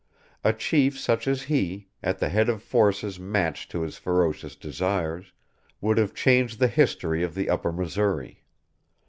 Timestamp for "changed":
6.15-6.57